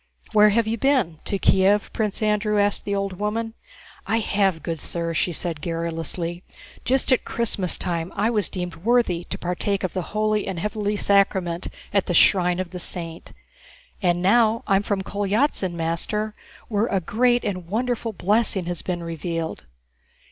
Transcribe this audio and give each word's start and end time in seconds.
"Where 0.33 0.49
have 0.49 0.65
you 0.65 0.79
been? 0.79 1.19
To 1.25 1.37
Kiev?" 1.37 1.93
Prince 1.93 2.23
Andrew 2.23 2.59
asked 2.59 2.85
the 2.85 2.95
old 2.95 3.19
woman. 3.19 3.53
"I 4.07 4.17
have, 4.17 4.63
good 4.63 4.79
sir," 4.79 5.13
she 5.13 5.29
answered 5.29 5.61
garrulously. 5.61 6.43
"Just 6.83 7.11
at 7.11 7.23
Christmastime 7.23 8.11
I 8.15 8.31
was 8.31 8.49
deemed 8.49 8.77
worthy 8.77 9.25
to 9.25 9.37
partake 9.37 9.83
of 9.83 9.93
the 9.93 10.01
holy 10.17 10.47
and 10.47 10.57
heavenly 10.57 10.95
sacrament 10.95 11.67
at 11.93 12.07
the 12.07 12.15
shrine 12.15 12.59
of 12.59 12.71
the 12.71 12.79
saint. 12.79 13.33
And 14.01 14.23
now 14.23 14.63
I'm 14.65 14.81
from 14.81 15.03
Kolyázin, 15.03 15.73
master, 15.73 16.33
where 16.67 16.87
a 16.87 16.99
great 16.99 17.43
and 17.45 17.67
wonderful 17.67 18.11
blessing 18.11 18.65
has 18.65 18.81
been 18.81 19.03
revealed." 19.03 19.67